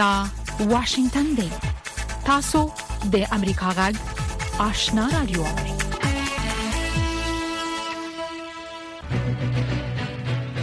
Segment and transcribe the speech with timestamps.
[0.00, 0.26] دا
[0.60, 1.50] واشنگتن دی
[2.26, 2.60] تاسو
[3.14, 3.94] د امریکا غږ
[4.68, 5.44] آشنا رادیو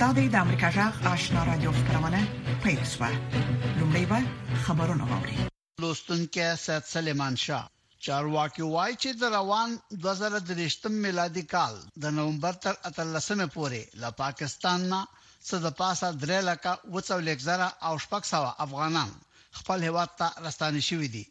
[0.00, 2.22] دا د امریکا غږ آشنا رادیو خبرونه
[2.64, 3.12] پیښه
[3.78, 4.18] لومړی به
[4.64, 5.36] خبرونه واوري
[5.84, 7.70] لوستونکو سات سلیمان شاه
[8.06, 9.68] چارواکي وایي چې د روان
[10.02, 15.00] 2023 میلادي کال د نومبر تر 13مه پورې له پاکستان نه
[15.46, 19.10] څخه د پاسه درې لکه وڅولې ځره او شپږ سوه افغانان
[19.58, 21.24] خپل هیواد ته راستانه شوې دي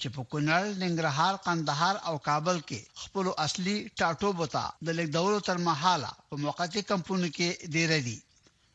[0.00, 5.38] چې په کونړ، ننګرهار، قندهار او کابل کې خپل اصلي ټاټوبو ته د لیک دورو
[5.48, 8.18] تر مهاله په موقتی کمپونو کې ډیر دي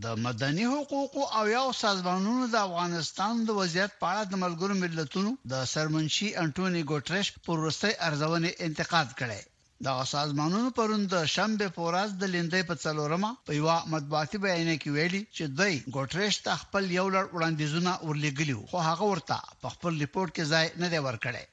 [0.05, 5.31] د مدني حقوقو او یو سازمانونو د افغانستان د وضعیت په اړه د ملګرو ملتونو
[5.51, 9.41] د سرمنشي انټونی ګوتریش پر وروستي ارزونې انتقاد کړی
[9.87, 15.21] دا سازمانونو پروند شنبه پورز د لیندې په څلورمه په یو مطبوعاتي بیان کې ویلي
[15.35, 20.29] چې دوی ګوتریش ته خپل یو لړ وړاندیزونه ورلګلی خو هغه ورته په خپل ریپورت
[20.35, 21.43] کې ځای نه دی ورکړی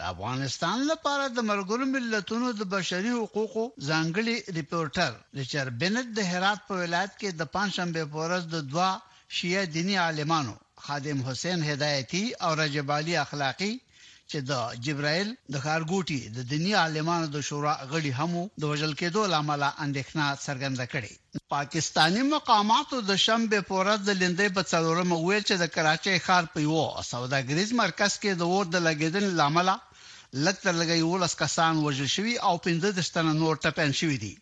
[0.00, 6.62] د افغانستان لپاره د مرګر ملتونو د بشري حقوقو ځانګړي ریپورټر ریچارډ بنت د هرات
[6.68, 8.88] په ولایت کې د پنځشنبه پورز د دوا
[9.40, 10.54] شیعه دینی عالمانو
[10.86, 13.72] خادم حسین هدایتي او رجب علي اخلاقی
[14.32, 19.24] چې د جبرائیل د خارګوټي د دینی عالمانو د شورا غړي هم د وژل کېدو
[19.34, 25.62] لامل اندېښنه څرګنده کړې پاکستانی مقاماتو د شنبه پورز د لندې په څلورمه ویل چې
[25.62, 29.68] د کراچۍ ښار په یو سوداګریز مرکز کې د اور د لګیدن لامل
[30.32, 34.34] لکه لګي ولس کسان وژل شوی او 15 تنه نور ټپین شوی دي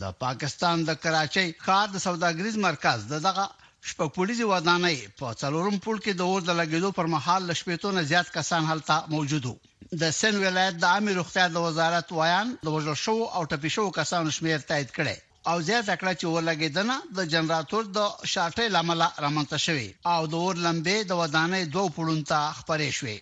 [0.00, 3.46] د پاکستان د کراچۍ ښار د سوداګریز مرکز دغه
[3.90, 8.02] شپږ پولیسي ودانۍ په څلورم پول کې د اور د لګیدو پر مهال لښپېتو نه
[8.10, 9.56] زیات کسان هلته موجود وو
[10.02, 13.84] د سن ولایت د عامه روغتیا د وزارت وایان د وژل شو او ټپي شو
[14.00, 15.16] کسانو شمیر تایید کړي
[15.50, 17.98] او زیات کړه چې ولګیدنه د جنراتور د
[18.32, 23.18] شارټې لامل رامنځته شوې او د اور لمبې د ودانې دوه پړونتا خبرې شوې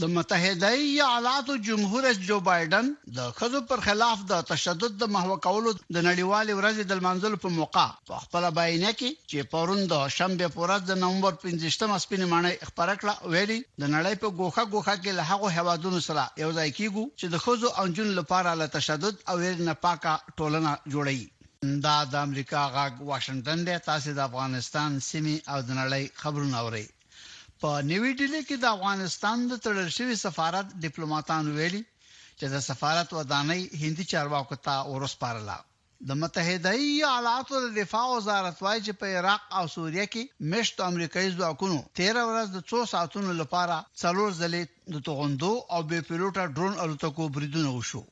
[0.00, 5.34] د متحده ایالاتو جمهور رئیس جو بایدن د خزو پر خلاف د تشدد د محو
[5.46, 9.98] کولو د نړیوال ورځ د منځل په موقع په خپل بیان کې چې پرون د
[10.16, 14.64] شنبه پورز د نومبر 15 مې سپینې معنی خبره کړه ویلي د نړۍ په ګوخه
[14.76, 18.72] ګوخه کې له هغه هوادونو سره یو ځای کیږو چې د خزو انجن لپاره له
[18.78, 24.26] تشدد او ویر نه پاکه ټولنه جوړي دا د امریکا غاګ واشنگټن دی تاسو د
[24.30, 26.86] افغانستان سیمه او د نړۍ خبرونه اورئ
[27.62, 31.80] په نیوی ډیلی کې د افغانستان د تړل شوی سفارت ډیپلوماټانو ویلي
[32.38, 35.56] چې د سفارت ودانۍ هندي چارواکو ته ورسپارله
[36.08, 40.22] د متحده ایالاتو د دفاع وزارت وايي چې په عراق او سوریه کې
[40.54, 44.62] مشت امریکایي ځواکونو 13 ورځ د 2 ساعتونو لپاره څلور ځلې
[44.94, 48.02] د توغندو او بې پیلوټه ډرون الوتکو بریدونه وشو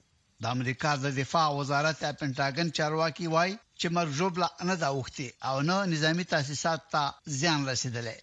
[0.43, 5.57] د امریکا د دفاع وزارت پینټاګن چارواکي وایي چې مرجوب لا نه دا وخته او
[5.71, 8.19] نه نظامی تاسیسات ته تا زیان رسیدلی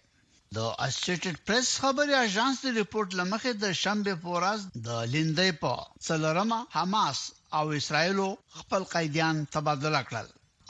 [0.58, 5.72] د اسوسییټډ پریس خبري اژانس د ریپورت لمخې د شنبه پورز د لیندې په
[6.06, 7.18] څلورمه حماس
[7.58, 10.26] او اسرایلو خپل قیدیان تبادله کړل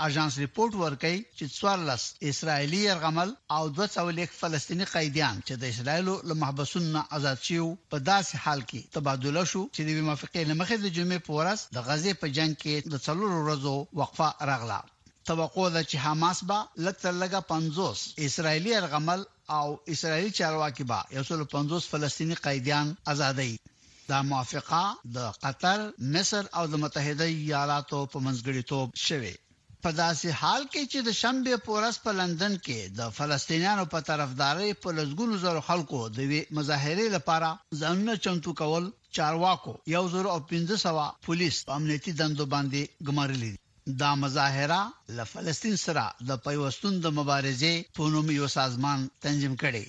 [0.06, 6.34] اژانس ریپورت ورکړي چې څوارلس اسرایلی يرغمل او 201 فلسطینی قیدیان چې د اسرایلو له
[6.42, 11.18] محبسونو آزاد شیو په داسې حال کې تبادله شو چې د موافقې لمخې د جمعې
[11.28, 14.80] پورز د غزې په جنگ کې د څلورو ورځو وقفه راغله
[15.30, 19.20] توقع ده چې حماس به لکتلګه 50 اسرایلی ارغمل
[19.56, 23.58] او اسرایلی چارواکي به 150 فلسطینی قیدیان ازادي
[24.08, 24.82] دا موافقه
[25.16, 25.80] د قطر،
[26.14, 29.32] مصر او د متحده ایالاتو په منځګړیتوب شوه
[29.82, 34.70] په داسې حال کې چې د شنبه پورس په لندن کې د فلسطینیانو په طرفداري
[34.82, 36.18] په لږګونو زره خلکو د
[36.58, 37.48] مظاهرې لپاره
[37.80, 38.84] ځانونه چمتو کول
[39.16, 43.54] چارواکو یو زره او 1500 پولیس په امنیتي دندو باندې ګمارلي
[44.00, 44.82] دا مظاهره
[45.16, 49.84] ل فلسطین سره د پیوستون د مبارزې په نوم یو سازمان تنظیم کړي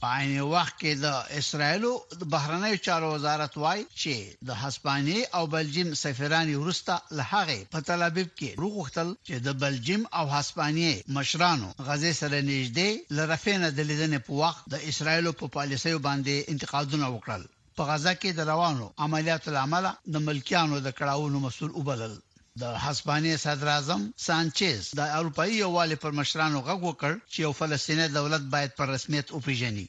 [0.00, 1.06] په عین وخت کې د
[1.40, 4.14] اسرایلو د بهرنیو چارو وزارت وایي چې
[4.48, 9.48] د هسپانیې او بلجیم سفیران ورسته له هغه په تل ابیب کې روغختل چې د
[9.64, 15.46] بلجیم او هسپانیې مشرانو غزې سره نږدې لرفینه د لیدنې په وخت د اسرایلو په
[15.56, 17.42] پالیسیو باندې انتقادونه وکړل
[17.76, 22.14] په غزا کې د روانو عملیاتو لامل د ملکیانو د کړهونو مسول وبلل
[22.62, 28.06] د هسپانیا صدر اعظم سانچز د اروپאי یووالي پر مشرانو غږ وکړ چې یو فلسطیني
[28.18, 29.86] دولت باید پر رسمیت وپیژني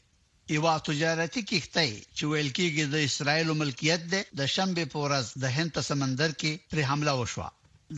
[0.56, 1.86] یو تجارتي کښته
[2.18, 6.52] چې ویل کېږي د اسرایل ملکیت ده د شنبه په ورځ د هند سمندر کې
[6.72, 7.48] پر حمله وشوه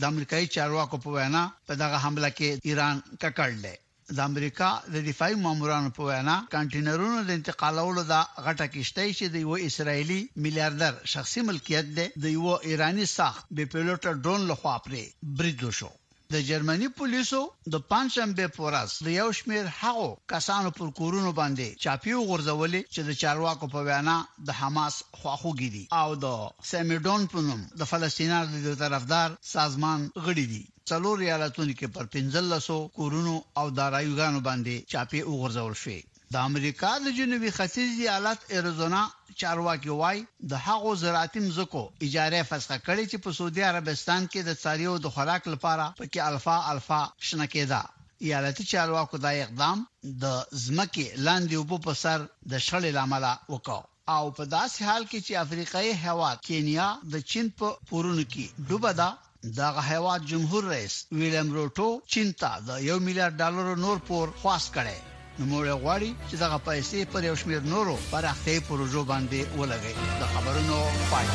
[0.00, 3.76] د امریکایي چارواکو په وینا په دغه حمله کې ایران ککړ دی
[4.16, 8.14] د امریکا د دفاعي مامورانو په وینا کانټینرونو د انتقالولو د
[8.44, 13.64] غټه کشته چې د یو اسرایلی میلیارډر شخصي ملکیت دی د یو ایرانی ساخت بې
[13.74, 15.90] پلوټ ډرون لخوا پرې بریدو شو
[16.36, 17.42] د جرمني پولیسو
[17.74, 23.20] د پنځمبه پورس د یو شمیر هغو کسانو پر کورونو باندې چاپیو غورځولې چې د
[23.24, 24.16] چارواکو په وینا
[24.50, 26.26] د حماس خواخوږي دي او د
[26.72, 33.34] سمیډون پونم د فلسطینیانو د طرفدار سازمان غړي دي څلور ریالاتونو کې پر 1500 کورونو
[33.58, 36.00] او دارایوګانو باندې چاپی وګرځول شوې
[36.32, 39.02] د امریکا د جنوبي ختیځ ایالت ایریزونا
[39.40, 40.18] چارواکي وای
[40.50, 45.14] د هغو زراعتي مزکو اجاره فسخه کړې چې په سعودي عربستان کې د څارویو د
[45.16, 47.80] خوراک لپاره پکې الفا الفا شنه کېده
[48.28, 49.78] ایالتي چارواکو دا اقدام
[50.22, 50.24] د
[50.64, 52.18] ځمکې لاندې وبو په سر
[52.52, 53.78] د شړې لامل وکړ
[54.16, 58.92] او په داسې حال کې چې افریقای هوا کینیا د چین په پورونو کې ډوبه
[59.00, 59.08] ده
[59.56, 64.64] دغه هیواد جمهور رئیس ویلم روټو چین ته د 1 میلیارډ ډالر نور پور خاص
[64.76, 64.98] کړي
[65.38, 70.24] نو موږ غواړي چې دغه پیسې پر یو شمېر نورو پراختي پروژو باندې ولګي د
[70.32, 70.76] خبرونو
[71.10, 71.26] پای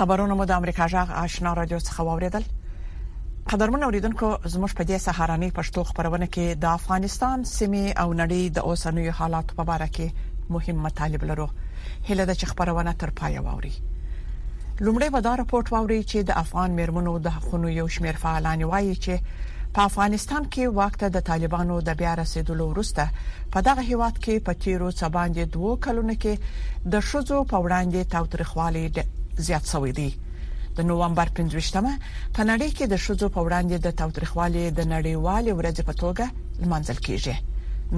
[0.00, 2.44] خبرونه مو د امریکا جغ آشنا رادیو څخه واوریدل
[3.54, 8.62] قدرمن اوریدونکو زموږ په دې سهارنی پښتو خبرونه کې د افغانستان سیمه او نړۍ د
[8.68, 10.06] اوسنوي حالات په اړه کې
[10.58, 11.48] مهم مطالب لرو
[12.08, 13.74] هله د خبرونه تر پای واوري
[14.82, 18.94] لومړی به دا راپورټ واوري چې د افغان مرمنو د حقونو یو شمېر فعالان وایي
[19.04, 19.22] چې
[19.74, 23.02] په افغانستان کې وخت د طالبانو د بیا رسیدلو وروسته
[23.52, 26.34] په دغه هیواد کې په تیرو سباندې دوه کلونو کې
[26.92, 28.84] د شوزو په وړاندې تاوتریخوالي
[29.46, 30.10] زیات شوی دی
[30.76, 31.94] د نوومبر 15مه
[32.34, 36.24] په نړۍ کې د شوزو په وړاندې د تاوتریخوالي د نړیوال ورځ په توګه
[36.62, 37.34] لمانځل کیږي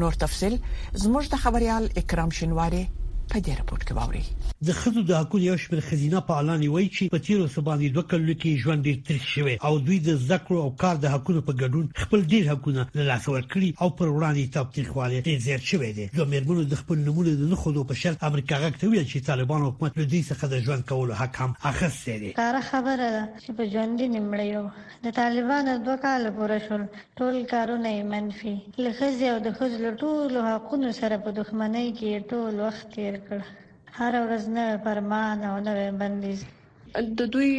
[0.00, 0.54] نور تفصيل
[1.02, 2.84] زموږ د خبريال اکرام شینواری
[3.32, 4.24] په دې راپورټ کې ووري
[4.66, 8.04] د خزو د حقوقو یو شمېر خزینه په اعلان وی چې په تیرو سبانې دوه
[8.12, 11.52] کلو کې ژوند ډیر تریخ شوی او دوی د ذکر او کار د حقوقو په
[11.62, 16.06] ګډون خپل ډیر حقوقونه له لاسه ورکړي او پر وړاندې تاپتیخواله ډیر زیات شوی دی
[16.18, 19.66] د مرګونو د خپل نمونه د نه خودو په شرط امریکا غاکته ویل چې طالبان
[19.68, 23.10] حکومت له دوی څخه د ژوند کولو حق هم اخیستی دی کار خبره
[23.42, 24.64] چې په ژوند دي نیمړیو
[25.08, 26.88] د طالبانو دوه کال پورې شول
[27.20, 28.56] ټول کارونه منفي
[28.86, 33.38] لخذ او د خزل ټول حقوقو سره په دښمنۍ کې ټول وخت تیر هیر کړ
[33.98, 35.70] هر ورځ نه فرمان او نه
[36.00, 36.38] بندیز
[37.18, 37.50] د دوی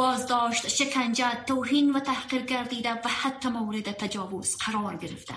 [0.00, 5.34] بازداشت شکنجه توهین و تحقیر گردیده و حتی مورد تجاوز قرار گرفته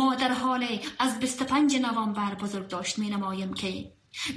[0.00, 0.66] ما در حال
[1.06, 3.72] از 25 نوامبر بزرگ داشت می نمایم که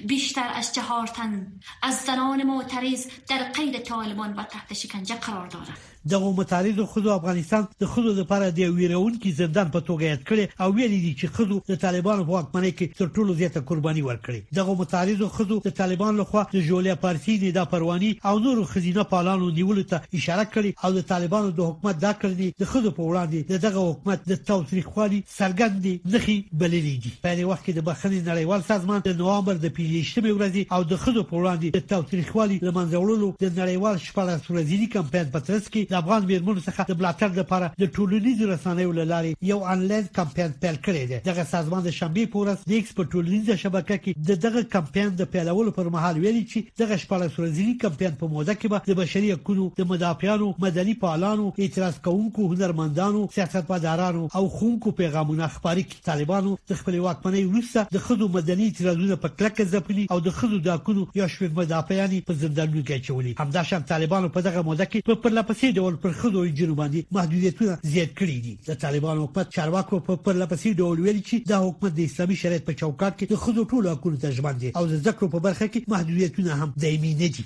[0.07, 5.77] بیشتر از چهار تن از زنان معترض در قید طالبان و تحت شکنجه قرار دارند
[6.09, 10.45] دغه مطالعه د خود افغانستان د خود لپاره د ویرونکو زندان په توګه یاد کړي
[10.65, 14.41] او ویلي دي چې خود د طالبانو په واکمنۍ کې تر ټولو زیاته قرباني ورکړي
[14.59, 19.03] دغه مطالعه د خود د طالبانو لخوا د جولیا پارسي د پرواني او نورو خزینه
[19.11, 23.03] پالانو نیولو ته اشاره کړي او د طالبانو د حکومت دا کړنی د خود په
[23.09, 28.19] وړاندې دغه حکومت د توثیقوالي څرګندې نخي بللې دي په دې وخت کې د بخښنې
[28.31, 33.31] نړیوال سازمان د نوامبر د 15مې ورځې او د خود په وړاندې د توثیقوالي لمنځولو
[33.43, 37.69] د نړیوال شپږ ورځې کمپاین په ترڅ کې د افغان میرمنو څخه د بلاتر لپاره
[37.83, 42.43] د ټولنیزو رسنیو لارې یو انلاین کمپاین پیل کړی دی دغه سازمان د شنبې په
[42.43, 46.43] ورځ د ایکس په ټولنیزه شبکه کې د دغه کمپاین د پیلولو پر مهال ویلي
[46.43, 50.93] چې دغه شپږ ورځې کمپاین په موده کې به د بشري حقوقو د مدافعانو مدني
[51.03, 57.85] فعالانو اعتراض کوونکو هنرمندانو سیاستمدارانو او خونکو پیغامونه خبري کې طالبانو د خپل واکمنۍ وروسته
[57.97, 62.23] د خدو مدني اعتراضونه په کلکه ځپلي او د خدو د حقوقو یا شپږ مدافعانو
[62.33, 66.11] په زندانونو کې چولي همداشان طالبانو په دغه موده کې په پرله پسې ډول پر
[66.21, 71.19] خدو جنو باندې محدودیتونه زیات کړي دي د طالبانو په چارواکو په پرلپسې ډول ویل
[71.27, 74.69] چې د حکومت د اسلامي شریعت په چوکاټ کې د خدو ټولو حقوقو ترجمان دي
[74.81, 77.43] او د ذکر په برخه کې محدودیتونه هم دایمي نه دي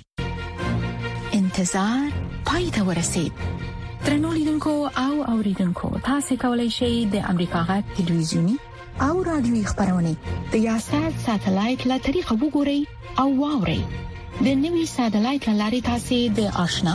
[1.38, 2.10] انتظار
[2.50, 3.32] پای ته ورسید
[4.08, 4.72] ترنو لیدونکو
[5.04, 8.56] او اوریدونکو تاسو کولی شئ د امریکا غټ ټلویزیونی
[9.08, 10.12] او رادیوي خبرونه
[10.52, 12.80] د یاشر ساتلایت له طریقو وګورئ
[13.24, 13.80] او واورئ
[14.44, 16.94] د نوي ساتلایت لارې تاسې د آشنا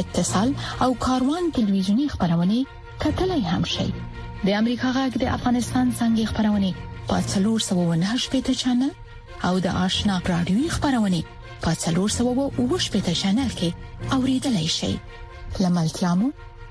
[0.00, 0.48] اتصال
[0.84, 2.56] او کاروان ټلویزیونی خبرونه
[3.02, 6.70] کتلای هم شئ د امریکا غږ د افغانستان څنګه خبرونه
[7.10, 8.92] پاتلور 798 پټ چنل
[9.48, 11.20] او د آشنا رادیوي خبرونه
[11.66, 13.70] پاتلور 798 پټ چنل کې
[14.18, 14.90] اوریدلای شئ
[15.62, 16.28] لملتيامو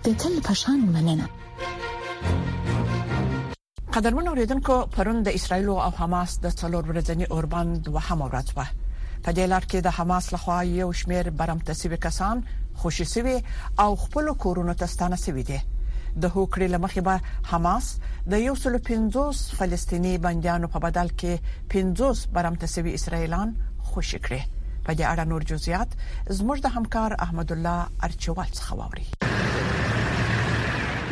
[0.10, 1.30] د تل پشان مننه
[4.00, 8.68] قدرمن اوریدونکو پرون د اسرایل او حماس د څلور ورځې اوربند وهمه راځوه
[9.26, 12.38] په دې لړ کې د حماس لخوا یو شمیر برمتسيب کسان
[12.82, 13.38] خوشی سوي
[13.84, 15.60] او خپل کورونو ته ستانه سوي دي
[16.22, 17.16] د هوکړې لمخې به
[17.52, 17.86] حماس
[18.32, 23.56] د یو سل 50 فلسطینی بنديانو په بدل کې 50 برمتسوي اسرایلان
[23.90, 24.42] خوشی کړي
[24.86, 25.90] په دې اړه نور جزئیات
[26.40, 29.08] زموږ د همکار احمد الله ارچوال څخه واوري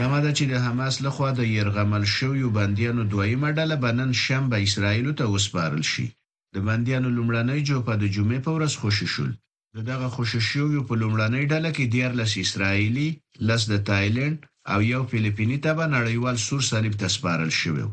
[0.03, 5.33] رمضان چې د حماس لخوا د يرغمل شویو بنديانو دویمه ډله بنن شنبه اسرایل ته
[5.35, 6.07] وسپارل شي
[6.55, 9.31] د بنديانو لومړنۍ جوپه د جمعې په ورځ خوشی شول
[9.77, 13.07] د دغه خوشی شویو په لومړنۍ ډله کې ډیر لس اسرایلی
[13.47, 14.37] لس د تایلند
[14.75, 17.85] او یو فلیپینی تبه نړیوال سور صلیب تسپارل شوی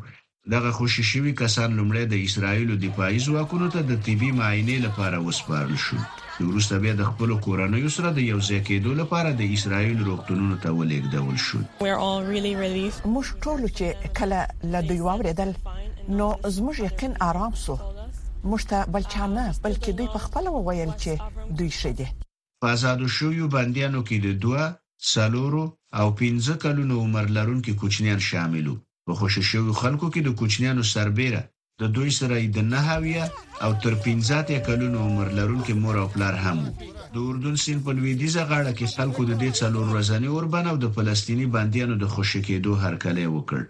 [0.53, 5.77] دغه خوشی شوی کسان لومړی د اسرایلو دفاعي ځواکونو ته د طبي معاینې لپاره وسپارل
[5.85, 5.97] شو
[6.39, 10.77] وروسته بیا د خپل کورنۍ سره د یو ځای کېدو لپاره د اسرایل روغتونونو ته
[10.77, 15.51] ولیږدول شو موږ ټول چې کله له دوی واورېدل
[16.21, 17.77] نو زموږ یقین آرام سو
[18.51, 21.11] مشته بلچانه بلکې دوی په خپل وویل چې
[21.57, 22.07] دوی شیدي
[22.61, 24.63] په آزادو شویو بندیانو کې د دوه
[25.13, 25.65] سالورو
[25.99, 28.73] او 15 کلونو عمر لرونکو کوچنیان شاملو
[29.05, 31.41] په خوشو شویو خلکو کې د کوچنیانو سربېره
[31.81, 33.25] د دوی سره د نهاویه
[33.63, 36.59] او تر 15 کلونو عمر لرونکو مور او پلار هم
[37.13, 40.87] د اردن سین په لویدیزه غاړه کې خلکو د دې څلور ورځنی اوربن او د
[40.95, 43.61] فلسطینی بندیانو د خوشی کېدو هرکلی وکړ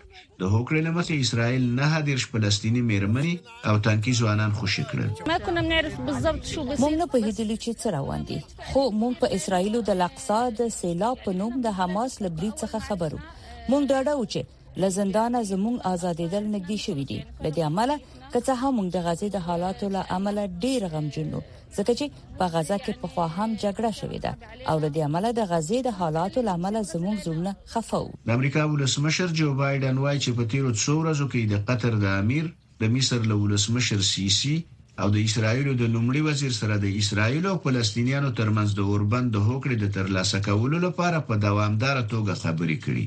[0.42, 3.34] د هوکړې لمسه اسرائیل نه دیرش فلسطینی میرمنې
[3.72, 7.58] او تانکی ځوانان خوشی کړل ما کوم نعرف بالضبط شو بس موږ نه په هیدلې
[7.66, 8.40] چې څه روان دي
[8.72, 13.90] خو موږ په اسرائیل د الاقصاد سیلاب په نوم د حماس لبري څخه خبرو موږ
[13.92, 18.00] ډاډه و چې لزندانه زموږ آزادېدل نږدې شوې دي لدې عمله
[18.32, 21.42] که څه هم موږ د غزې د حالاتو له عمله ډیر غمجنو
[21.78, 22.06] ځکه چې
[22.40, 24.32] په غزا کې په خوا هم جګړه شوې ده
[24.70, 29.28] او د دې عمله د غزې د حالاتو لامل زموږ زړه خفاو د امریکا ولسمشر
[29.40, 32.46] جو بایدن وایي چې په تیرو څو ورځو کې د قطر د امیر
[32.82, 34.56] د مصر له ولسمشر سیسی
[35.02, 39.38] او د اسرایل د لومړي وزیر سره د اسرایل او فلسطینیانو ترمنځ د اوربند د
[39.48, 43.06] هوکړې د ترلاسه کولو لپاره په دوامدار توګه خبرې کړي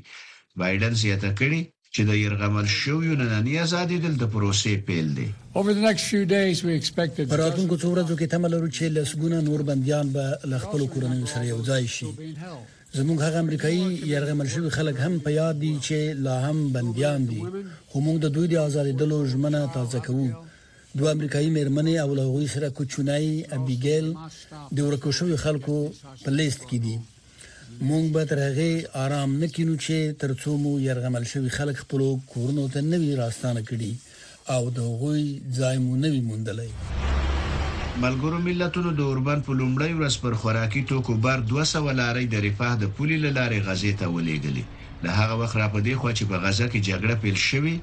[0.61, 1.61] بایدن زیاته کړي
[1.99, 5.27] چې د يرغمل شو یو نننی ازادي دل د پروسې پیل دی
[6.97, 7.07] پر
[7.43, 11.61] راتونکو څو ورځو کې تمه لرو چې لسګونه نور بنديان به لغپل کورنۍ سره یو
[11.69, 12.11] ځای شي
[12.99, 17.41] زموږ هغه امریکایي يرغمل شوی خلک هم په یاد دي چې لا هم بنديان دي
[17.89, 20.29] خو موږ د دوی د آزادۍ د لوجمنه تازه کوو
[20.95, 23.27] دوه امریکایي مېرمنې او له هغوی سره کوچنۍ
[23.57, 24.07] ابيګل
[24.77, 25.77] د ورکو شوی خلکو
[26.25, 26.97] په لیست کې دي
[27.89, 28.71] مونږ به تر هغه
[29.05, 32.01] آرام نه کینو چې ترڅو مو يرغمل شوی خلک خپل
[32.33, 33.91] کورونو ته نوي راستانه کړي
[34.55, 35.27] او د غوي
[35.59, 36.69] ځای مو نوي موندلې
[38.05, 42.75] ملګرو ملتونو د اوربان په لومړی ورځ پر خوراکي توکو بار 200 لارې د رفاه
[42.83, 44.65] د پولي لارې غزې ته ولېګلې
[45.05, 47.75] له هغه وخت را پدې خو چې په غزا کې جګړه پیل شوه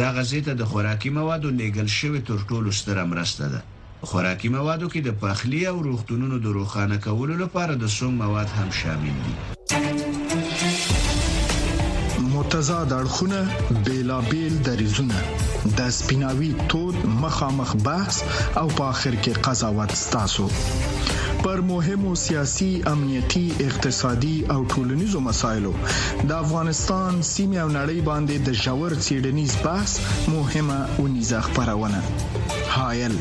[0.00, 3.62] دا غزې ته د خوراکي موادو لېګل شوی تر ټولو ستره مرسته ده
[4.10, 8.68] خوراکي موادو کې د پخلی او روغتونونو د روخانه کولو لپاره د سون مواد هم
[8.80, 9.34] شامل دي
[12.34, 13.40] متضاد اړخونه
[13.90, 15.18] بیلابیل دریزونه
[15.78, 18.16] د سپیناوي تود مخامخ بحث
[18.56, 20.48] او په اخر کې قضاوت ستاسو
[21.44, 25.74] پر مهمو سیاسي امنيتي اقتصادي او ټولنيزو مسايلو
[26.24, 32.02] د افغانستان سیمه او نړۍ باندې د جوړ سيډنيز بحث مهمه ونيزه خبرونه
[32.76, 33.16] هايل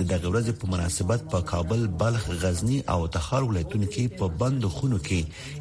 [0.12, 4.98] دغه ورځ په مناسبت په کابل، بلخ، غزنی او تخار ولایتونو کې په بند خونو
[4.98, 5.20] کې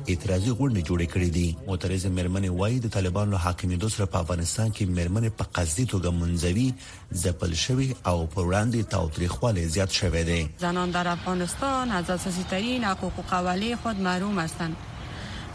[0.10, 1.50] اعتراضي غونډې جوړې کړې دي.
[1.68, 6.70] معترض مرمنې وایي د طالبانو حاکمیت سره په افغانستان کې مرمنې په قصدي توګه منځوي
[7.24, 10.42] ځپل شوی او پر وړاندې تاوتریخوالی زیات شوی دی.
[10.66, 14.76] زنان در افغانستان از اساسي ترین حقوق و قوالی خود محروم هستند.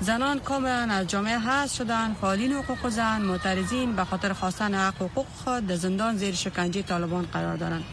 [0.00, 5.26] زنان کاملا از جامعه هست شدند فعالین حقوق زن معترضین به خاطر خواستن حق حقوق
[5.44, 7.84] خود در زندان زیر شکنجه طالبان قرار دارند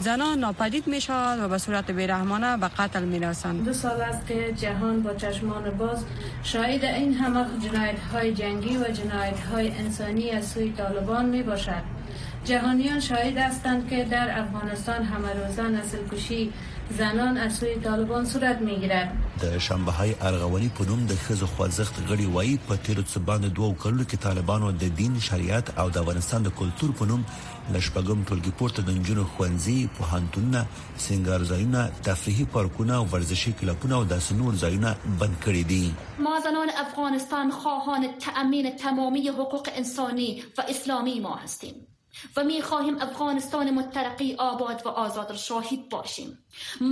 [0.00, 3.64] زنان ناپدید می شود و به صورت بیرحمانه به قتل می رسند.
[3.64, 6.04] دو سال از که جهان با چشمان باز
[6.42, 11.82] شاید این همه جنایت های جنگی و جنایت های انسانی از سوی طالبان می باشد.
[12.44, 16.52] جهانیان شاید هستند که در افغانستان همه روزه نسل کشی
[16.98, 19.12] زنان از سوی طالبان صورت می گیرد.
[19.42, 23.78] د شنبهای ارغونی په نوم د خزو خوځښت غړي وایي په تیر څو باندې دوه
[23.84, 27.24] کلو کې طالبانو د دین شریعت او د افغانستان د کلچر په نوم
[27.76, 30.60] لشبګم ټولګي پورته د نجونو خوانځي په هانتونه
[31.06, 36.36] سنگار ځایونه تفریحي پارکونه او ورزشي کلبونه او داسې نور ځایونه بند کړي دي ما
[36.46, 41.82] زنان افغانستان خواهان تأمین تمامی حقوق انسانی و اسلامی ما هستیم
[42.36, 46.32] و می خواهیم افغانستان مترقی آباد و آزاد را شاهد باشیم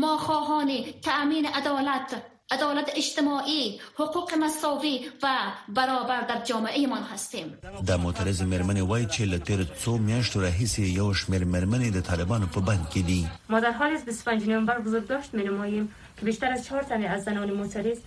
[0.04, 0.72] ما خواهان
[1.08, 5.34] تأمین عدالت عدالت اجتماعی حقوق مساوی و
[5.68, 11.14] برابر در جامعه ما هستیم در معترض مرمن وای چې لتر څو میاشتو راهیسې یو
[11.14, 15.94] شمیر مرمن د طالبانو په بند کې ما در حال از 25 نومبر بزرگداشت نماییم
[16.16, 17.98] که بیشتر از چهار تن از زنان معترض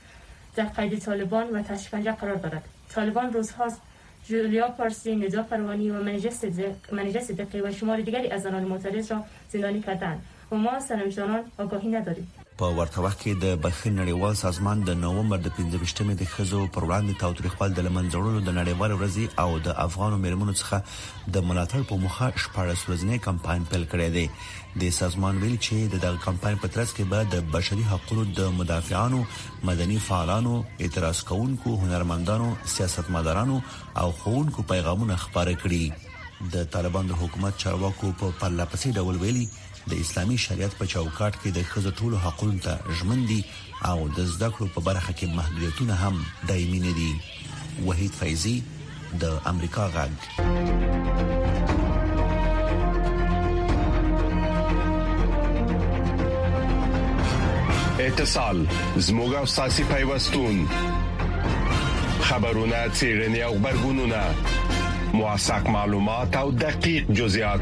[0.55, 3.81] در قید طالبان و تشکنجه قرار دارد طالبان روزهاست
[4.27, 9.81] جولیا پارسی، ندا فروانی و منجه صدقی و شمار دیگری از زنان معترض را زندانی
[9.81, 12.27] کردند و ما سرمجانان آگاهی نداریم
[12.59, 16.85] په ورته وخت کې د بخښن نړیوال سازمان د نوومبر د 15مې د خزو پر
[16.89, 21.97] وړاندې تاوتریخوال د لمنځړولو د نړیوال ورځي او د افغانو مېرمنو څخه د ملاتړ په
[22.03, 24.25] مخه شپږ ورځې کمپاین پیل کړی دی
[24.85, 28.55] د سازمان ویل چې د دغه کمپاین په ترڅ کې به د بشري حقوقو د
[28.61, 29.21] مدافعانو
[29.71, 33.59] مدني فعالانو اعتراض کوونکو هنرمندانو سیاستمدارانو
[34.05, 39.47] او خونکو پیغامونه خبره کړي د طالبان د حکومت چارواکو په پرله پسې ډول ویلي
[39.89, 43.39] د اسلامي شریعت په چوکاټ کې د خزو ټولو حقوقو ته ژمن دي
[43.89, 47.11] او د زده کړو په برخه کې محدودیتونه هم دایمي نه دي
[47.85, 48.55] وحید فیضی
[49.23, 50.15] د امریکا غږ
[58.07, 58.57] اتصال
[59.07, 60.67] زموږه ساسي پیوستون
[62.31, 67.61] خبرونه چیرنی او خبرګونونه مواساک معلومات او دقیق جزئیات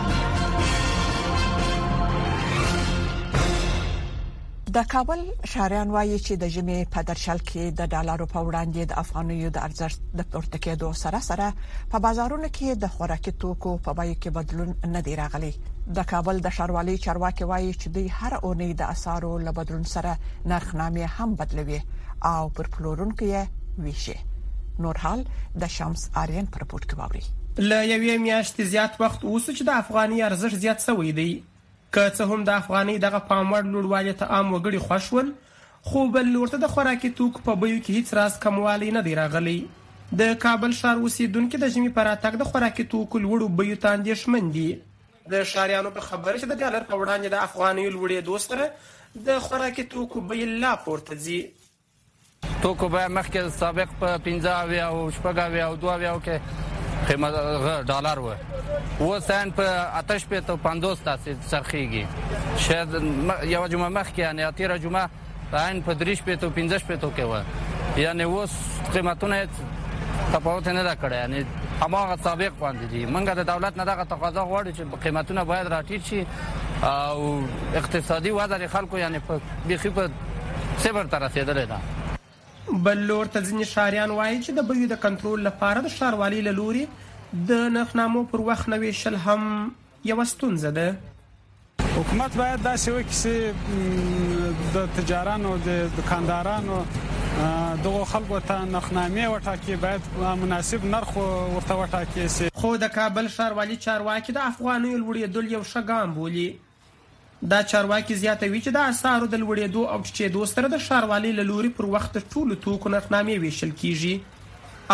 [4.75, 8.99] د کابل شهريان وایي چې د جمی په درشل کې د ډالرو په وړاندې د
[9.01, 11.47] افغانیو د ارزښت د پورته کېدو سره سره
[11.95, 15.51] په بازارونو کې د خوراکي توکو په بیه کې بدلون نه دی راغلی
[15.99, 20.13] د کابل د شاروالي چارواکي وایي چې د هر اونۍ د اسارو له بدلون سره
[20.51, 21.81] نرخنامې هم بدلوي
[22.33, 24.17] او پر پلورونکو یې ویشي
[24.87, 25.25] نور حال
[25.65, 30.25] د شمس آرین پر پورت کوي ل یوې میاشتې زیات وخت اوس چې د افغاني
[30.33, 31.31] ارزښت زیات شوی دی
[31.93, 35.31] که څه هم د افغانۍ دغه پاموړ لوړوالي ته عام وګړي خوښ ول
[35.89, 39.57] خو بل ورته د خوراکي توکو په بیو کې هیڅ راز کموالی نه دی راغلی
[40.21, 44.51] د کابل ښار اوسیدونکو د ژمي پر اتک د خوراکي توکو لوړو بیو ته اندېښمن
[44.57, 44.67] دي
[45.35, 49.87] د ښاریانو په خبره چې د ډالر په وړاندې د افغانۍ لوړې دوسره د خوراکي
[49.95, 51.39] توکو بیې لا پورته ځي
[52.65, 56.77] توکو به مخکې سابق په 15 او 16 او 22 او کې
[57.07, 57.33] قیمت
[57.87, 58.29] ډالر و
[59.03, 59.65] و سن په
[60.01, 62.05] آتش په تو 50 تاسې سرخیږي
[62.63, 62.89] شاید
[63.53, 65.05] یو جمعه مخ کې یعنی اتیره جمعه
[65.53, 67.33] عین په دریش په تو 50 په تو کې و
[68.03, 68.45] یعنی و
[68.93, 69.45] قیمتونه
[70.33, 71.45] تفاوت نه دا کړی یعنی
[71.81, 76.01] هماغه سابق باندې دي منګه د دولت نه دغه تقاضا غواړي چې قیمتونه باید راټیټ
[76.09, 76.25] شي
[76.83, 80.07] او اقتصادي وضع خلکو یعنی په بيخي په
[80.77, 81.77] صفر تر رسیدلې ده
[82.79, 86.51] بل لور ته ځینې شاریان وایي چې د بیو د کنټرول لپاره د شاروالۍ له
[86.59, 86.83] لوري
[87.49, 89.45] د نخنامو پر وخت نوې شل هم
[90.11, 96.79] یو ستونزه ده حکومت باید دا شوی چې د تجارانو د دکاندارانو
[97.35, 100.07] دغه خلکو ته نخنامې وټاکي باید
[100.45, 105.63] مناسب نرخ ورته وټاکي سي خو د کابل ښاروالي چارواکي د افغاني لوړې دل یو
[105.73, 106.47] شګام بولی
[107.49, 111.69] دا چارواکي زیاتوي چې د اسعارو د لوړېدو او ټیټېدو سره د ښاروالۍ له لوري
[111.77, 114.13] پر وخت ټولو توکو نرخنامې ویشل کیږي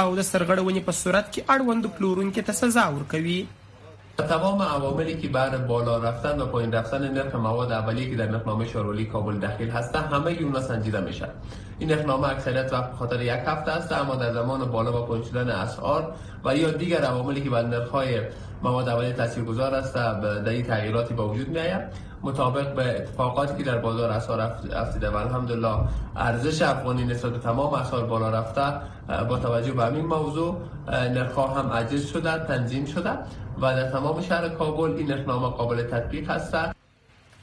[0.03, 3.37] او د سرغړونې په صورت کې اړوند پلورونکو ته سزا ورکوي
[4.31, 8.47] تمام عواملی که بر بالا رفتن و پایین رفتن نرخ مواد اولیه که در نرخ
[8.53, 11.29] نامه شارولی کابل دخیل هستن همه اونا سنجیده میشن
[11.79, 15.49] این اقنامه اکثریت وقت خاطر یک هفته است اما در زمان بالا و پایین شدن
[15.49, 16.13] اسعار
[16.45, 18.21] و یا دیگر عواملی که ما نرخ‌های
[18.63, 21.81] مواد اولیه تاثیرگذار است در این تغییراتی با وجود آید
[22.21, 25.77] مطابق به اتفاقاتی که در بازار اسعار افتیده و الحمدلله
[26.15, 28.73] ارزش افغانی نسبت به تمام اسعار بالا رفته
[29.29, 33.11] با توجه به همین موضوع نرخ هم عجز شده تنظیم شده
[33.61, 36.55] و در تمام شهر کابل این اخنامه قابل تطبیق هست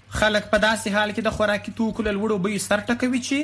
[0.09, 3.35] خلک په حال که د خوراکي توکو له لوړو به سر ټکوي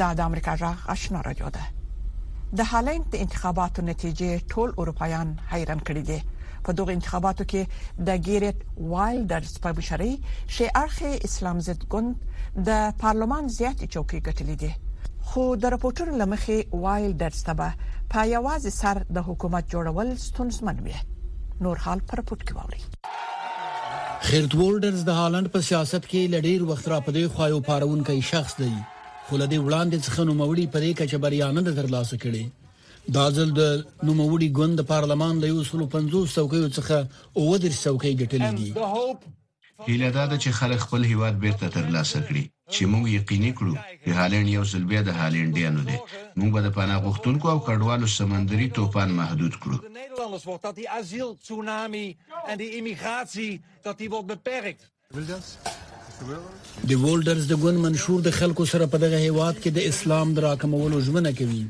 [0.00, 1.66] دا د امریکا جغ آشنا راډیو ده
[2.60, 6.18] د هالند انتخاباتو نتیجې ټول اروپایان حیران کړي دي
[6.68, 8.58] په دغه انتخاباتو کې د ګیرت
[8.92, 10.10] وایلډرز په بشری
[10.56, 14.72] شی ارخه اسلام ضد ګوند د پارلمان زیاتې چوکۍ ګټلې دي
[15.28, 17.70] خو د راپورټر لمخې وایلډرز تبه
[18.16, 20.98] په یوازې سر د حکومت جوړول ستونزمن وي
[21.68, 22.82] نور حال پر پټ کې ووري
[24.28, 28.54] خیرت وولډرز د هالند په سیاست کې لډیر وخت را پدې خوایو پارون کوي شخص
[28.62, 28.72] دی
[29.28, 32.42] خو له دې وړاندې څخه نوموړي په دې کچه بریا نه درلاسه کړي
[33.16, 33.62] دا ځل د
[34.08, 36.96] نوموړي ګوند پارلمان له 150 څوکیو څخه
[37.40, 38.70] اوه در څوکۍ ګټلې دي
[39.88, 44.10] هیله دا ده چې خلک خپل هیواد بیرته ترلاسه کړي چې موږ یقیني کړو چې
[44.18, 45.96] هالند یو ځل بیا د هالندیانو دی
[46.38, 49.76] موږ به د پناه غوښتونکو او کډوالو سمندري توپان محدود کړو
[50.66, 52.06] dat die asiel tsunami
[52.50, 53.52] en die immigratie
[53.86, 54.80] dat die wordt beperkt.
[55.16, 55.44] Wil dat?
[56.88, 61.00] د وولډرز د ګوند منشور د خلکو سره په دغه هیواد کې د اسلام دراکمولو
[61.08, 61.60] ژمنه کوي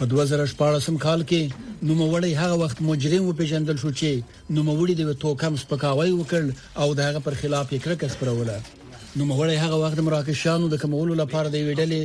[0.00, 1.42] په 2014 کال کې
[1.90, 4.10] نوموړی هغه وخت مجرم وپیژندل شو چې
[4.58, 6.42] نوموړی د توکم سپکاوی وکړ
[6.82, 8.56] او د هغه پر خلاف یې کرکه سپروله
[9.18, 12.00] نوموړی هغه وخت مراکشانو د کمولو لپاره د ویډلې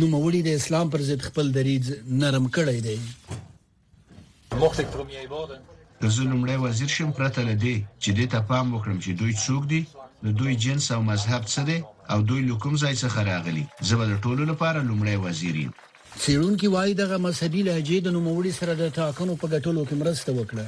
[0.00, 6.22] نوموړی د اسلام پر ضد خپل دریض نرم کړی دی مخکې پرمې عبادت که زه
[6.32, 9.80] لومړی وزیر شم پرته له دې چې دې ته پام وکړم چې دوی څوک دي
[10.24, 11.78] د دوی جنس او مذهب څه دی
[12.12, 15.72] او دوی له کوم ځای څخه راغلي زه به د ټولو لپاره لومړی وزیر یم
[16.24, 20.64] سیرونکي وایي دغه مذهبي لهجې د نوموړي سره د ټاکنو په ګټلو کې مرسته وکړه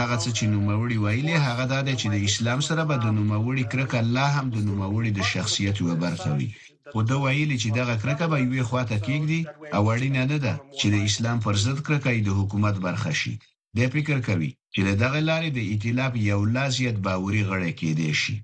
[0.00, 3.64] هغه څه چې نوموړي ویلي هغه دا دی چې د اسلام سره به د نوموړي
[3.72, 6.48] کرک الله هم د نوموړي د شخصیت یو برخه وي
[6.92, 9.40] خو دا ویلي چې دغه کرک به یوې خواته کېږي
[9.76, 13.34] او اړینه نه ده چې د اسلام پر ضد کرک د حکومت برخه شي
[13.78, 18.34] د فکر کوي چې له دغه لارې د ائتلاف یو لاسیت باوري غړی کېدې شي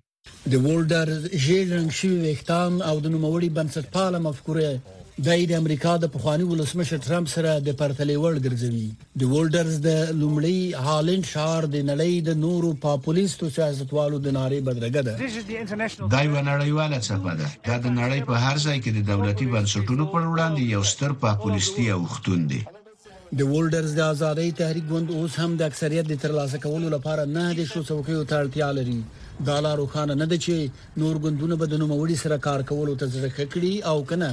[0.52, 1.08] د ولډر
[1.46, 4.72] ژیړنګ شوی وختان او د نوموړي بنسټپاله مفکوره
[5.26, 8.88] د امریکا د پخوانی ولسمشر ترامپ سره د پرتلې وړ ګرځوي
[9.20, 15.00] د ولډرز د لومړی هالند شهر د نړۍ د نورو پاپولیستو سیاستوالو د ناري بدرګه
[15.06, 15.12] ده
[16.14, 20.04] دا یو نړیواله صفه ده دا د نړۍ په هر ځای کې د دولتي بنسټونو
[20.14, 22.62] پر وړاندې یو ستر پاپولیستي اوختون دی
[23.38, 27.44] د ولډرز د ازادۍ تحریک ګوند اوس هم د اکثریت د ترلاسه کولو لپاره نه
[27.58, 28.98] د شو څوکیو ته اړتیا لري
[29.48, 30.54] دا لار روخانه نه ده چې
[31.02, 34.30] نور ګوندونه به د نوموړي سره کار کولو ته ځکه کړي او کنه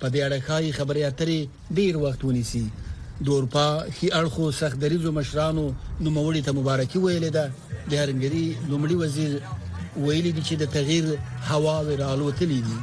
[0.00, 1.40] په دې اړه خای خبرې اترې
[1.78, 2.64] ډیر وخت ونیسي
[3.26, 5.64] د اروپا هي اړخو سخت دریزو مشرانو
[6.04, 9.30] نوموړي ته مبارکي ویلې ده د هرنګري لومړي وزیر
[10.04, 11.06] ویلي دي چې د تغییر
[11.52, 12.78] هوا ورالوتلې دي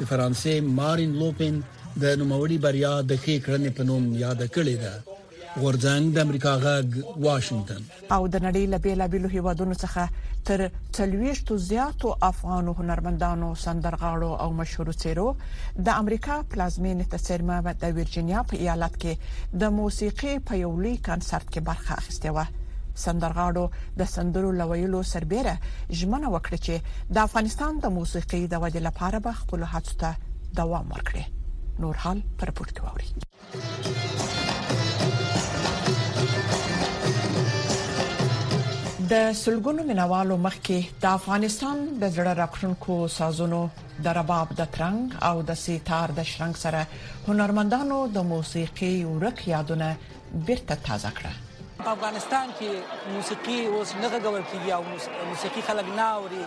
[0.00, 1.62] د فرانسې مارین لوپن
[2.02, 6.86] د نوموړي بریا د ښې کړنې په نوم یاد کړې ده ورځنګ د امریکا غږ
[7.26, 7.82] واشنگتن
[8.16, 10.08] او د نړۍ له بیلابیلو هیوادونو څخه
[10.48, 10.64] تر
[10.96, 15.26] تلويشتو زیاتو افغان هنرمندانو سندرغاړو او مشهور څیرو
[15.88, 20.96] د امریکا پلازمین ته سرما د ویرجینیا په ایالت کې د موسیقي په یو لوی
[21.10, 22.44] کنسرت کې برخه اخیسته و
[23.04, 23.64] سندرغاړو
[24.02, 29.32] د سندرو لویلو سربېره ژمنه وکړه چې د افغانستان د موسیقي د ودې لپاره به
[29.44, 30.12] خپل هڅو ته
[30.62, 31.26] دوام ورکړي
[31.78, 33.12] نور حال پر پورتو اوري
[39.10, 43.58] د سلګونو مینوالو مخکې د افغانستان د زړه راکړونکو سازونو
[44.06, 46.86] د رباب د ترنګ او د سیتار د شرنګ سره
[47.32, 54.48] هنرمندانو د موسیقي ورک یادونه بیرته تازه کړه په افغانستان کې موسیقي اوس نه غوړ
[54.54, 56.42] کیږي او موسیقي خلک نه اوري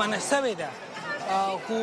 [0.00, 0.68] منسوي ده
[1.24, 1.80] خو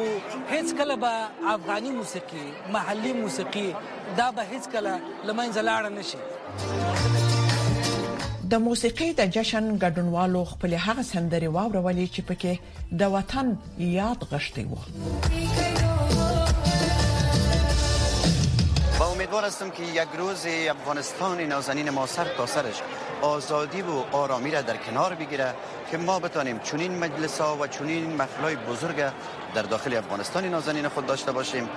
[0.50, 3.76] هیڅ کله به افغاني موسیقي محلي موسیقي
[4.18, 4.94] دا به هیڅ کله
[5.30, 6.18] لمنځه لاړ نه شي
[8.52, 12.54] د موسیقي د جشن ګډونوالو خپل هغه سندري واورولې چې پکې
[13.04, 13.50] د وطن
[13.86, 14.68] یاد غشتي و
[19.00, 20.44] با امیدوار هستم که یک روز
[20.76, 22.78] افغانستان نازنین ما سر تا سرش
[23.22, 25.54] آزادی و آرامی را در کنار بگیره
[25.92, 29.04] که ما بتانیم چنین مجلس ها و چنین مخلای بزرگ
[29.54, 31.70] در داخل افغانستان نازنین خود داشته باشیم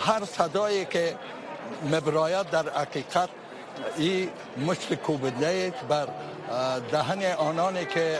[0.00, 1.14] هر صدایی که
[1.92, 3.28] مبرایت در حقیقت
[3.96, 4.30] این
[4.66, 6.06] مشت کوبله بر
[6.92, 8.18] دهن آنانی که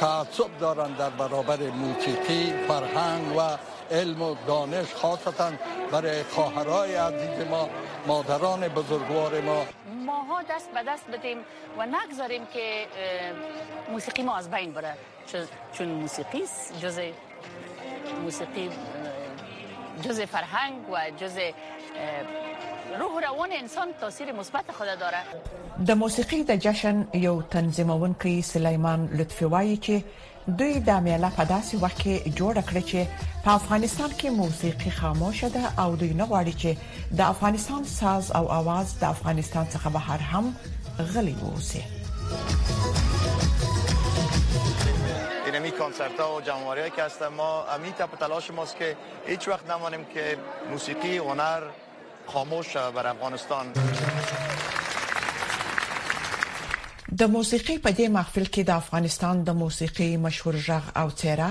[0.00, 3.40] تعصب دارند در برابر موسیقی فرهنگ و
[3.90, 5.52] علم و دانش خاصتا
[5.92, 7.68] برای خواهرای عزیز ما
[8.06, 9.64] مادران بزرگوار ما
[10.06, 11.36] ماها دست به دست بدیم
[11.78, 12.86] و نگذاریم که
[13.92, 14.92] موسیقی ما از بین بره
[15.72, 16.42] چون موسیقی
[16.82, 16.98] جز
[18.24, 18.70] موسیقی
[20.02, 21.36] جز فرهنگ و جز
[22.98, 25.16] روح روان انسان تاثیر مثبت خود داره
[25.86, 30.04] د موسیقي د جشن یو تنظیمونکی سلیمان لطفی وایي چې
[30.58, 33.06] دوی د میله په داسې وخت کې جوړ کړ چې
[33.46, 36.76] په افغانستان کې موسیقي خاموشه ده او دوی نه غواړي چې
[37.20, 40.56] د افغانستان ساز او आवाज د افغانستان څخه بهر هم
[41.14, 41.82] غلي ووسي
[45.44, 49.48] اینمی کنسرت ها و جمعواری هایی که هستن ما امی تپ تلاش ماست که هیچ
[49.48, 50.36] وقت نمانیم که
[50.70, 51.60] موسیقی هنر
[52.32, 53.66] خاموش بر افغانستان
[57.20, 61.46] د موسیقي په دې محفل کې د افغانستان د موسیقي مشهور ژغ او تیرا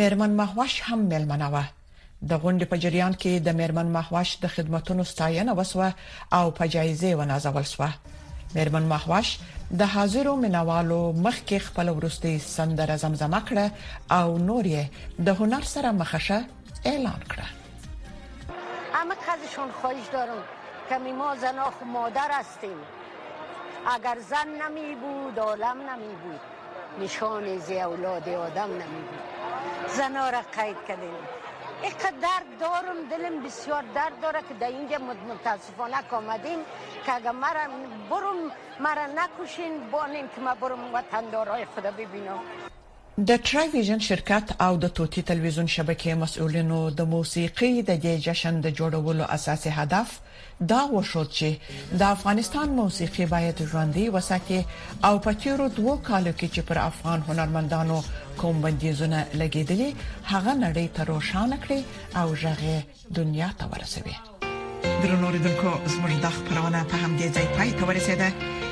[0.00, 1.62] مېرمن مهوش هم ملمنه و
[2.32, 5.88] د غونډې په جریان کې د مېرمن مهوش د خدماتونو ستاینه وسوه
[6.40, 7.88] او په جایزه ونازول شوه
[8.56, 9.28] مېرمن مهوش
[9.84, 13.66] د حاضرو منوالو مخکې خپل ورستي سندره زمزمه کړه
[14.18, 14.84] او نور یې
[15.30, 16.38] د هنر سره مخشه
[16.90, 17.48] اعلان کړه
[18.98, 20.42] همه خزشون خواهش دارم
[20.90, 22.76] که ما زنا مادر هستیم
[23.92, 26.40] اگر زن نمی بود عالم نمی بود
[27.00, 29.18] نشان از اولاد آدم نمی بود
[29.86, 31.14] زنا را قید کردیم
[31.82, 36.58] اینقدر درد دارم دلم بسیار درد داره که در اینجا متاسفانه آمدیم
[37.06, 37.52] که اگر مرا
[38.10, 42.38] برم مرا نکشین بانیم که ما برم وطندارهای خدا ببینم
[43.18, 48.56] د ټرای ویژن شرکت او د توتی ټلویزیون شبکې مسؤلینو د موسیقي د دې جشن
[48.64, 50.14] د جوړولو اساسي هدف
[50.72, 51.48] دا وشول چې
[52.00, 54.58] د افغانستان موسیقي باید ژوندۍ وساتي
[55.10, 58.00] او په تیرو دوه کالو کې چې پر افغان هنرمندانو
[58.42, 59.90] کوم بندیزونه لګیدلې
[60.32, 61.80] هغه نړۍ ته روښانه کړي
[62.18, 62.76] او ژغه
[63.20, 64.16] دنیا ته ورسوي
[65.02, 68.60] درنو لیدونکو زموږ د خبرونه په همدې ځای پای ته ورسېده